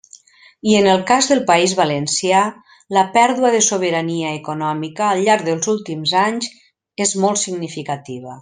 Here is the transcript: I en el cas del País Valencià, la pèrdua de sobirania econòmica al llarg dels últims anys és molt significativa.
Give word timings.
I 0.69 0.71
en 0.77 0.87
el 0.93 1.01
cas 1.11 1.27
del 1.31 1.41
País 1.49 1.75
Valencià, 1.79 2.39
la 2.97 3.03
pèrdua 3.19 3.53
de 3.57 3.61
sobirania 3.67 4.33
econòmica 4.41 5.07
al 5.11 5.23
llarg 5.29 5.47
dels 5.53 5.71
últims 5.77 6.19
anys 6.27 6.53
és 7.07 7.17
molt 7.27 7.47
significativa. 7.49 8.39